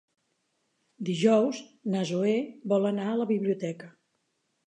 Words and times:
Dijous 1.09 1.59
na 1.95 2.01
Zoè 2.11 2.33
vol 2.73 2.89
anar 2.93 3.07
a 3.11 3.19
la 3.21 3.27
biblioteca. 3.35 3.93